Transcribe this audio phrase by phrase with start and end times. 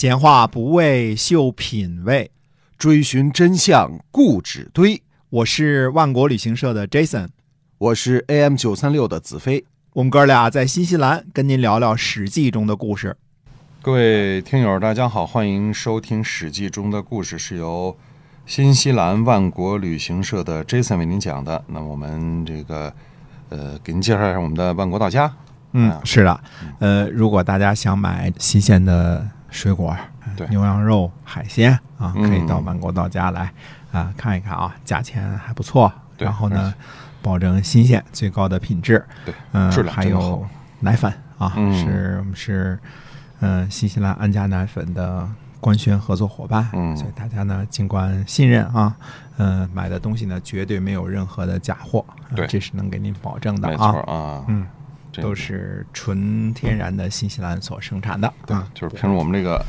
[0.00, 2.30] 闲话不为秀品味，
[2.78, 5.02] 追寻真相固执堆。
[5.28, 7.30] 我是万国旅行社的 Jason，
[7.78, 9.64] 我是 AM 九三六的子飞。
[9.94, 13.16] 我们哥俩在新西兰跟您聊聊《史记》中的故事。
[13.82, 17.96] 各位听友，大家好，欢迎收听《史记》中的故事，是由
[18.46, 21.64] 新西兰万国旅行社的 Jason 为您讲的。
[21.66, 22.94] 那我们这个
[23.48, 25.34] 呃，给您介绍一下我们的万国到家。
[25.72, 26.40] 嗯，是的，
[26.78, 29.96] 呃，如果大家想买新鲜的水果、
[30.36, 30.46] 对。
[30.48, 32.28] 牛羊肉、海鲜啊，嗯。
[32.28, 33.52] 可以到万国到家来
[33.92, 35.92] 啊看一看啊，价钱还不错。
[36.16, 36.74] 对然后呢，
[37.22, 39.04] 保证新鲜，最高的品质。
[39.24, 40.46] 对，嗯，还有
[40.80, 41.72] 奶粉啊，嗯。
[41.74, 42.78] 是我们是
[43.40, 45.28] 嗯新西兰安佳奶粉的
[45.60, 46.96] 官宣合作伙伴，嗯。
[46.96, 48.96] 所以大家呢尽管信任啊，
[49.38, 52.46] 嗯、买的东西呢绝对没有任何的假货，啊对。
[52.48, 54.77] 这是能给您保证的没啊，错啊，嗯，这
[55.12, 59.64] 都是纯天然的新西兰所生产的，对啊，就是凭着我们这个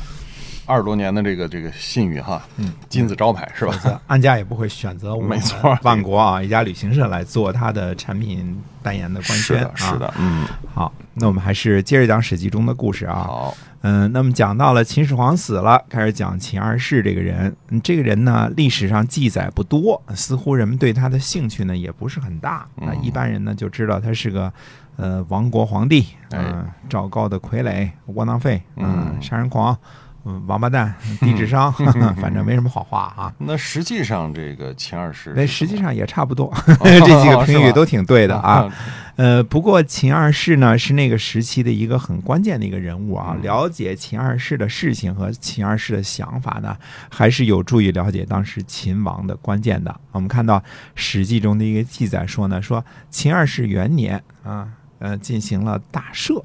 [0.70, 4.00] 二十多年的这个这个信誉哈，嗯，金字招牌是吧？
[4.06, 13.24] 安家也不会选择我们 没错万国啊一家旅行社来做它的产品代言的官宣是的，是的啊。，嗯，好，那我们还是接着讲《史记》中的故事啊。
[13.26, 17.54] 好，嗯，那么讲到了秦始皇死了，开始讲秦二世这个人。
[17.70, 22.66] 嗯这个人呢，历史上记载不多，似乎人们对他的兴趣呢也不是很大。
[22.76, 24.52] 那、嗯一般人呢就知道他是个
[24.96, 29.76] 呃亡国皇帝，嗯、哎赵高的傀儡，窝囊废，嗯杀人狂，
[30.24, 31.72] 嗯，王八蛋，低智商，
[32.20, 33.32] 反正没什么好话啊。
[33.38, 38.50] 那实际上这个秦二世那实际上也差不多，哦这几个评语都挺对的啊。
[38.50, 38.72] 啊，
[39.16, 43.34] 呃，不过秦二世呢是那个时期的一个很关键的一个人物啊。
[43.36, 46.76] 嗯了解秦二世的事情和秦二世的想法呢，
[47.08, 49.98] 还是有助于了解当时秦王的关键的。
[50.12, 50.58] 我们看到
[50.94, 56.42] 《史记》中的一个记载说呢，说秦二世元年啊，呃，进行了大赦。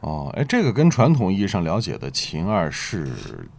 [0.00, 3.06] 哦，哎，这个跟传统意义上了解的秦二世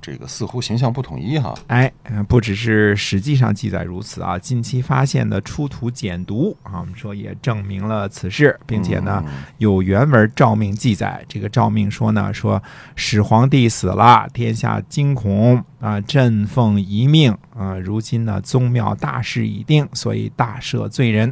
[0.01, 1.53] 这个似乎形象不统一哈。
[1.67, 9.33] 哎，呃不只是史记上记载如此啊，近期发现的出土简牍啊，我们说也证明了此事，并且呢，嗯。
[9.59, 12.61] 有原文诏命记载，这个诏命说呢，说
[12.95, 21.31] 始皇帝死了，天下惊恐啊，朕奉遗命啊，如今呢宗庙大事已定，所以大赦罪人，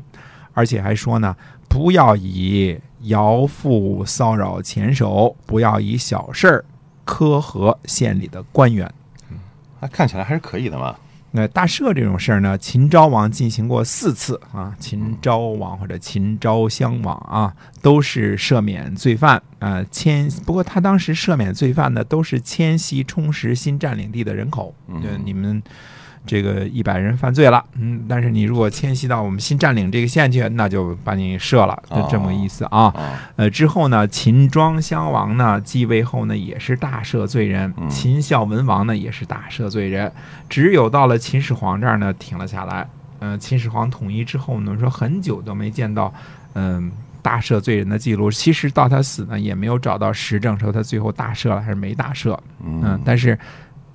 [0.53, 1.35] 而且还说呢，
[1.67, 6.65] 不要以徭妇骚扰前手，不要以小事儿
[7.05, 8.91] 苛合县里的官员。
[9.79, 10.95] 那看起来还是可以的嘛。
[11.31, 20.29] 那大赦这种事儿呢，秦昭王进行过四次啊，秦昭王或者秦昭襄王啊，都是赦免罪犯啊，迁。
[20.45, 25.61] 不过他当时赦免罪犯呢，都是迁徙充实新占领地的人口，嗯你们
[26.25, 32.85] 这个一百人犯罪了，嗯，但是你如果迁徙到我们新占领这个县去，那就把你射了，就这么个意思啊。
[32.85, 32.93] 啊，
[33.35, 40.11] 呃，之后呢，秦庄襄王呢继位后呢，也是大赦罪人；嗯秦孝文王呢，也是大赦罪人。
[40.49, 42.87] 只有到了秦始皇这儿呢，停了下来。
[43.19, 46.13] 嗯、秦始皇统一之后呢，说很久都没见到，
[46.53, 46.91] 嗯、
[47.21, 48.29] 大赦罪人的记录。
[48.29, 52.37] 其实到他死呢，也没有找到实证说他最后大赦了还是没大赦。
[52.63, 53.37] 嗯、嗯，但是，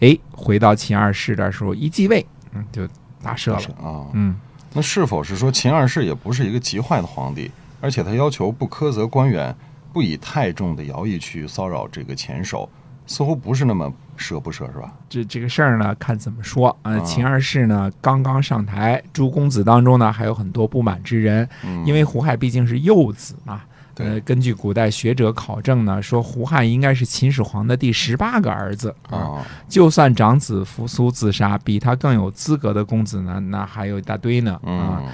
[0.01, 2.87] 哎，回到秦二世这时候一继位，嗯，就
[3.23, 3.59] 大赦了。
[3.83, 4.37] 啊，嗯。
[4.73, 7.51] 那是否是说秦二世也不是一个极坏的皇帝，
[7.81, 9.53] 而且他要求不苛责官员，
[9.93, 12.71] 不以太重的徭役去骚扰这个前手，
[13.05, 14.93] 似乎不是那么舍不舍是吧？
[15.09, 16.77] 这这个事儿呢，看怎么说。
[16.83, 23.63] 呃，啊秦二世呢刚刚上台，诸公子当中呢还有很多不满之人，嗯，因为胡亥毕竟是幼子嘛。
[23.63, 23.67] 对
[24.01, 29.17] 呃，根据古代学者考证呢，说胡亥应该是秦始皇的第十八个儿子啊。
[29.19, 35.03] 啊，就算长子扶苏自杀，比他更有资格的公子呢，那还有一大堆呢啊。
[35.03, 35.07] 嗯，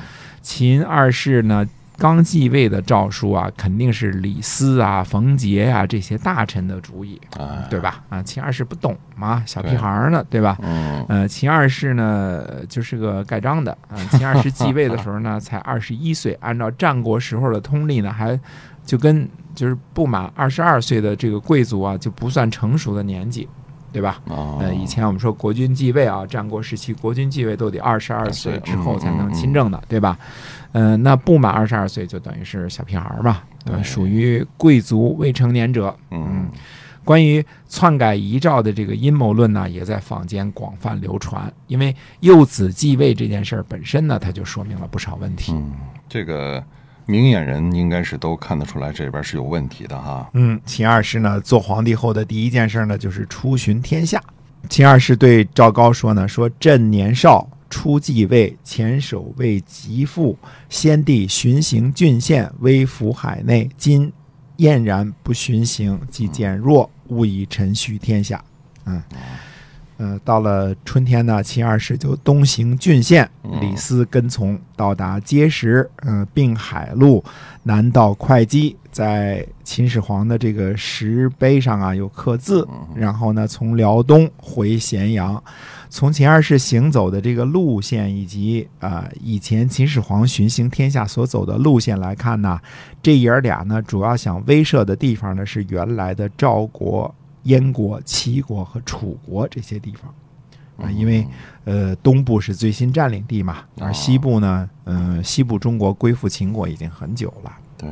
[0.43, 1.67] 秦二世呢，
[1.99, 8.05] 刚继位的诏书啊，肯定是李斯啊、冯杰呀、这些大臣的主意，哎，对吧？
[8.09, 10.59] 啊，秦二世不懂嘛，小屁孩儿呢，对吧？
[10.63, 13.97] 嗯，呃，秦二世呢就是个盖章的啊。
[14.11, 18.39] 秦二世继位的时候呢， 才二十一岁，按照战国时候的通例呢，还
[18.87, 23.47] 就跟就是不满二十二岁的这个贵族啊，就不算成熟的年纪，
[23.93, 24.23] 对吧？
[24.29, 30.19] 啊，呃，以前我们说国君继位啊，战国时期国君继位都得二十二岁之后才能亲政的，对吧？
[30.73, 35.95] 嗯，那不满二十二岁就等于是小屁孩儿嘛，呃对属于贵族未成年者。
[36.11, 36.49] 嗯，
[37.03, 41.51] 关于篡改遗诏的这个阴谋论呢，也在坊间广泛流传。
[41.67, 45.53] 因为幼子继位这件事儿本身呢，它就说明了不少问题。
[45.53, 45.73] 嗯，
[46.09, 46.63] 这个
[47.07, 50.29] 明眼人应该是都看得出来这边是有问题的哈。
[50.35, 54.21] 嗯，秦二世呢，做皇帝后的第一件事呢，就是出巡天下。
[54.69, 60.37] 秦二世对赵高说呢：“说朕年少初继位，前手为极富，
[60.69, 63.71] 先帝巡行郡县，威服海内。
[63.77, 64.13] 今
[64.57, 68.45] 晏然不巡行，即减弱，勿以臣虚天下。”
[68.87, 69.01] 嗯。
[69.99, 73.29] 呃，到了春天呢，秦二世就东行郡县，
[73.63, 77.25] 李斯跟从，到达碣石，嗯，并海路，
[77.63, 85.43] 南到会稽，在秦始皇的这个石碑上啊有刻字，然后呢，从辽东回咸阳。
[85.89, 92.61] 从秦二世行走的这个路线，以及啊以前秦始皇巡行天下所走的路线来看呢，
[93.03, 97.15] 这爷儿俩呢，主要想威慑的地方呢是原来的赵国。
[97.47, 100.15] 燕国、齐国和楚国这些地方
[100.87, 101.27] 啊，因为
[101.65, 107.53] 呃东部是最新占领地嘛，而西部呢，嗯，西部中国归附秦国已经很久了。
[107.79, 107.89] 对，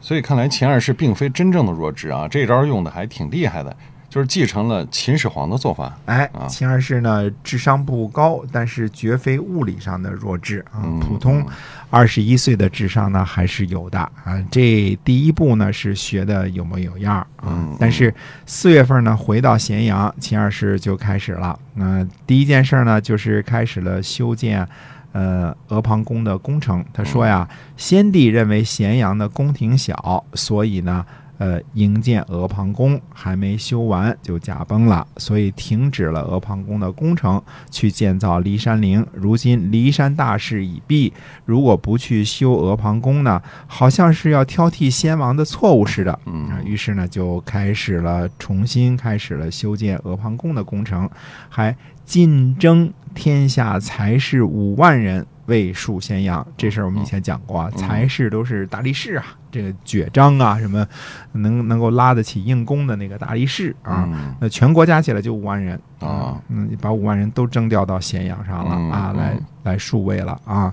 [0.00, 3.76] 所以看来秦二世并非真正的弱智啊，这招用的还挺厉害的。
[4.14, 11.44] 就是继承了秦始皇的做法，哎，秦二世呢智商不高，但是绝非物理上的弱智啊，普通
[11.90, 14.40] 二十一岁的智商呢还是有的啊。
[14.52, 18.14] 这第一步呢是学的有模有样啊，但是
[18.46, 21.58] 四月份呢回到咸阳，秦二世就开始了。
[21.74, 24.64] 那第一件事呢就是开始了修建
[25.10, 26.84] 呃阿房宫的工程。
[26.92, 31.04] 他说呀，先帝认为咸阳的宫廷小，所以呢。
[31.38, 39.04] 呃，营建阿房宫还没修完就驾崩了，所以停止了阿房宫的工程，去建造骊山陵。
[39.12, 41.12] 如今骊山大势已毕，
[41.44, 46.18] 如果不去修阿房宫呢，好像是要挑剔先王的错误似的。
[46.26, 51.10] 嗯，于是呢，就开始了重新开始了修建阿房宫的工程，
[51.48, 55.26] 还进征天下才士五万人。
[55.46, 60.86] 为戍咸阳这事儿，我们以前讲过啊，才士都是大力士啊，这个爵章啊，什么
[61.32, 64.08] 能能够拉得起硬弓的那个大力士啊，
[64.40, 70.72] 那全国加起来就五万人啊，嗯，把五万人都征调到咸阳上了啊，来来戍卫了啊。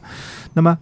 [0.53, 0.77] 那么，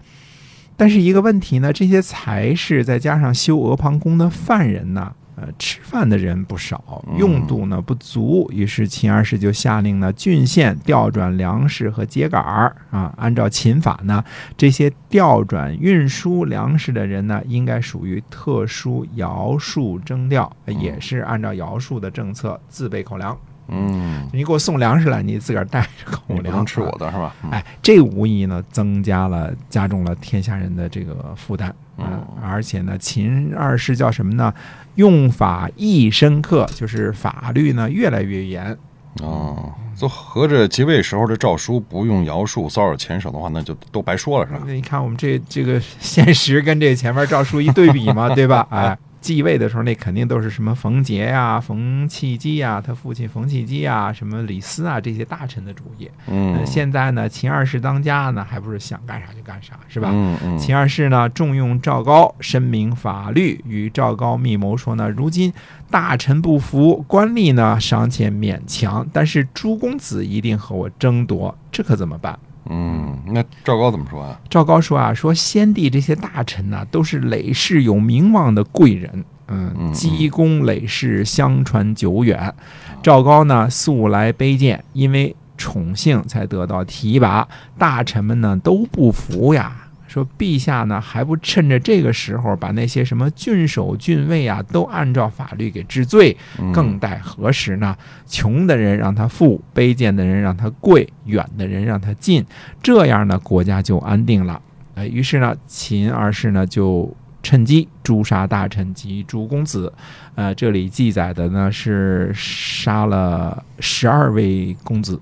[0.78, 5.14] 但是一个问题呢，这些才士再加上修阿房宫的犯人呢？
[5.42, 13.14] 呃，吃饭的人不少，用度呢不足，于是秦二世就下令呢，郡县调转粮食和秸秆儿啊。
[13.18, 14.22] 按照秦法呢，
[14.58, 23.38] 这些调转运输粮食的人呢，应该属于特殊徭戍征调，也是按照徭戍的政策自备口粮。
[23.71, 27.36] 嗯，你给我送粮食来，你自个儿带着口粮，不能吃我的是吧？
[27.51, 31.74] 哎，这无疑呢，增加了加重了天下人的这个负担。
[31.98, 34.54] 嗯，而且呢，秦二世叫什么呢？
[34.95, 38.77] 用法亦深刻，就是法律呢越来越严。
[39.21, 44.62] 哦，就合着即位时候的诏书不用徭戍骚扰前手的话，那就都白说了，是吧？
[44.66, 48.68] 那你看我们这这个现实跟这前面诏书一对比嘛， 对吧？
[48.71, 48.98] 哎。
[49.21, 56.10] 继位的时候，那肯定都是什么冯杰呀、冯契机呀，他父亲冯契机啊，什么李斯啊这些大臣的主意。
[56.27, 60.10] 嗯，现在呢，秦二世当家呢，还不是想干啥就干啥，是吧？
[60.13, 60.57] 嗯嗯。
[60.57, 65.51] 秦二世呢，重用赵高，申明法律，与赵高密谋说呢，如今
[65.90, 72.38] 大臣不服，官吏呢尚且勉强，但是朱公子一定和我争夺，这可怎么办？
[72.72, 74.40] 嗯，那赵高怎么说啊？
[74.50, 82.54] 赵高说啊，说先帝这些大臣呢，都是累世有名望的贵人，嗯，积功累世，相传久远。
[83.02, 87.48] 赵高呢，素来卑贱，因为宠幸才得到提拔，
[87.80, 89.76] 大臣们呢都不服呀。
[90.10, 96.36] 说陛下呢，还不趁着这个时候把那些什么郡守、郡尉啊，都按照法律给治罪，
[96.74, 97.96] 更待何时呢？
[98.26, 102.44] 穷的人让他富，卑贱的人让他贵，远的人让他近，
[102.81, 104.60] 这样呢，国家就安定了。
[104.95, 109.94] 哎，于是呢，秦二世呢就趁机诛杀大臣及诸公子。
[110.33, 115.19] 呃，这里记载的呢是杀了十二位公子，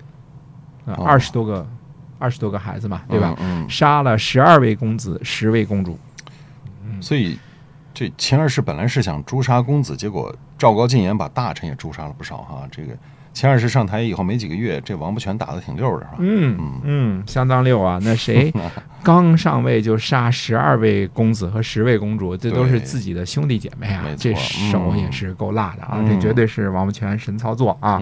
[0.86, 1.68] 二十多个。
[2.20, 3.36] 二十多个孩子嘛，对吧？
[3.70, 5.98] 杀了十二位公子，十位公主。
[7.00, 7.38] 所以，
[7.94, 12.68] 这秦二世本来是想诛杀公子，结果赵高进言把大臣也诛杀了不少哈。
[12.72, 12.98] 这个。
[13.34, 16.16] 秦二世上台以后没几个月，这王八拳打的挺溜的，是吧？
[16.18, 18.00] 嗯嗯，相当溜啊！
[18.02, 18.52] 那谁
[19.04, 24.04] 刚上位就杀十二位公子和十位公主，这都是自己的兄弟姐妹啊！
[24.18, 26.04] 这手也是够辣的啊！
[26.06, 28.02] 这绝对是王不全神操作啊！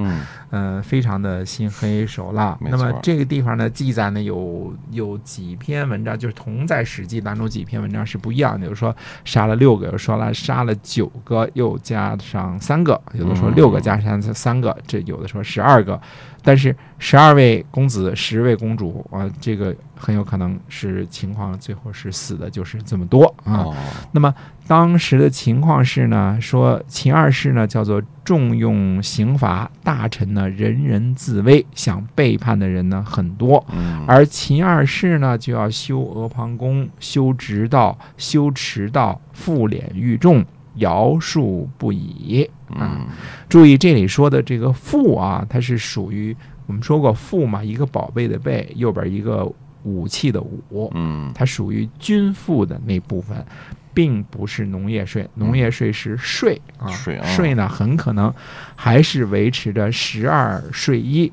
[0.49, 2.57] 嗯，非常的心黑手辣。
[2.59, 8.65] 那么这个地方呢，记载呢有有几篇文章，就是同在《史记》当中几篇文章是不一样的。
[8.65, 15.25] 有说杀了六个，有说了杀了九个，又加上三个，有的说六个加上三个，这有的。
[15.25, 15.99] 说十二个，
[16.45, 23.65] 但是十二位公子、十位公主啊，这个很有可能是情况，最后是死的就是这么多啊。
[24.11, 24.33] 那么
[24.67, 33.65] 当时的情况是呢，说秦二世呢叫做重用刑罚，大臣呢人人自危，想背叛的人呢很多，
[34.07, 40.45] 而秦二世呢就要修阿房宫、修直道、修驰道、复敛狱众。
[40.75, 42.49] 尧舜不已。
[42.69, 42.97] 啊。
[42.99, 43.07] 嗯
[43.47, 49.49] 注意这里说的这个父啊，它是属于我们说过父嘛，一个宝贝的贝，右边一个
[49.83, 51.31] 武器的武，嗯。
[51.33, 53.45] 它属于均赋的那部分，
[53.93, 55.29] 并不是农业税。
[55.35, 57.25] 农业税是税啊，税啊。
[57.27, 58.33] 税呢很可能
[58.75, 61.31] 还是维持着十二税一，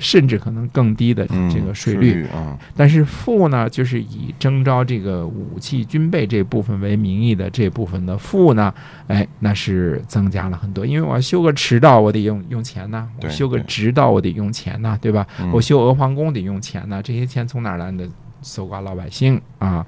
[0.00, 2.24] 甚至可能更低的嗯，这个税税率。
[2.28, 8.74] 啊，但是赋呢，就是以征召这个武器军备这部分为名义的这部分的赋呢，
[9.06, 10.84] 哎，那是增加了很多。
[10.84, 15.26] 因为我要修个驰道，我得用用钱呐；我修个直道，我得用钱呐，对吧？
[15.38, 18.08] 嗯我修阿房宫得用钱呐，这些钱从哪儿来的？
[18.42, 19.86] 搜刮老百姓啊。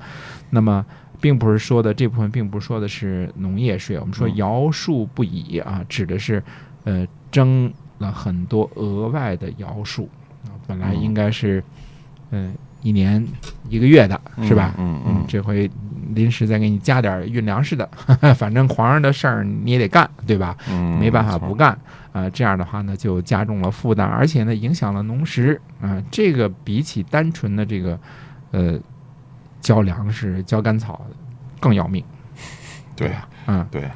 [0.51, 0.85] 那么，
[1.23, 3.99] 并不是说的这部分，并不是说的是农业税。
[3.99, 6.43] 我们说嗯徭戍不已啊，指的是
[6.85, 10.05] 呃征了很多额外的徭戍
[10.45, 11.65] 啊，本来嗯应该是
[12.31, 13.25] 嗯、呃一年
[13.69, 14.75] 一个月的是吧？
[14.77, 15.71] 嗯嗯嗯，这回
[16.15, 17.89] 临时再给你加点运粮食的，
[18.37, 20.57] 反正皇上的事儿你也得干，对吧？
[20.69, 21.79] 嗯，没办法不干
[22.13, 27.97] 啊、这样的话呢，就加重了负担，而且呢，影响了农时啊、这个比起单纯的这个
[28.51, 28.77] 呃
[29.61, 31.07] 交粮食、交干草
[31.61, 32.05] 更要命，
[32.97, 33.29] 对吧？
[33.47, 33.89] 嗯，对，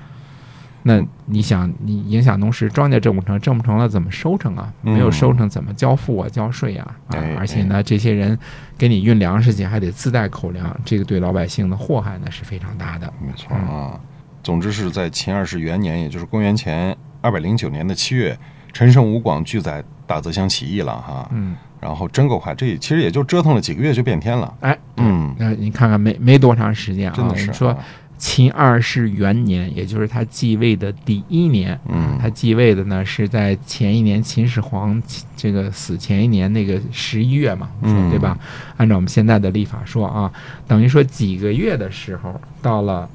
[0.88, 4.73] 那你想，你影响农时，庄稼挣不成，挣不成了怎么收成啊？
[4.85, 6.97] 嗯没有收成怎么交付啊、交税啊？
[7.09, 8.38] 啊哎，而且呢，这些人
[8.78, 13.12] 给你运粮食去，还得自带口粮，这个对老百姓的祸害呢是非常大的。
[13.21, 13.99] 没错啊。
[14.45, 18.38] 总之是在秦二世元年，也就是公元前二百零九年的七月，
[18.73, 21.28] 陈胜吴广拒载大泽乡起义了哈。
[21.33, 24.55] 嗯，然后真够快，这其实也就折腾了几个月就变天了。
[24.61, 27.78] 哎，嗯，那你看看没没多长时间啊，真的是我们说啊
[28.19, 31.79] 秦二世元年，也就是他继位的第一年。
[31.89, 35.01] 嗯他继位的呢是在前一年秦始皇
[35.37, 37.71] 这个死前一年那个十一月嘛，
[38.11, 38.37] 对吧？
[38.79, 40.33] 按照我们现在的历法说啊，
[40.67, 43.09] 等于说几个月的时候，到了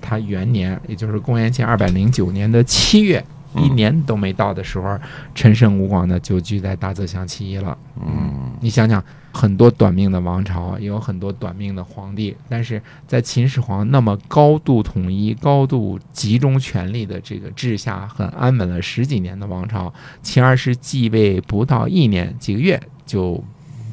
[0.00, 4.98] 他元年，也就是公元前二百零九年的七月，嗯一年都没到的时候，
[5.34, 7.76] 陈胜吴广呢就聚在大泽乡起义了。
[8.00, 23.42] 嗯你想想，很多短命的王朝，也有很多短命的皇帝，但是在秦始皇那么高度统一、高度集中权力的这个治下，很安稳了十几年的王朝，秦二世继位不到一年几个月，就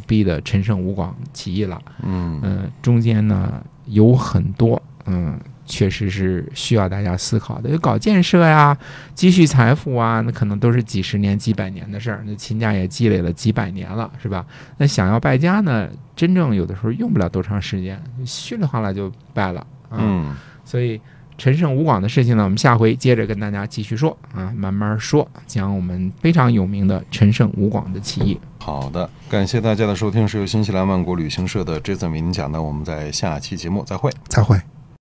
[0.08, 1.82] 逼得陈胜吴广起义了。
[2.03, 5.39] 嗯嗯、中间呢有很多嗯。
[5.65, 8.77] 确实是需要大家思考的，就搞建设呀、
[9.13, 12.24] 积蓄财富啊，那可能都是几十年、几百年的事儿。
[12.25, 14.46] 那秦家也积累了几百年了，是吧？
[14.77, 19.98] 那想要败家呢，真正有的时候用不了多长时间，稀里哗啦就败了啊。
[20.00, 21.00] 嗯，所以
[21.38, 28.38] 陈胜吴广的事情呢，我们下回接着跟大家继续说啊，慢慢说，讲我们非常有名的陈胜吴广的起义。
[28.60, 34.12] 好的，感谢大家的收听，是由新西兰万国旅行社的 Jason 为您讲的，我们在下期节目再会。
[34.27, 34.58] 再会。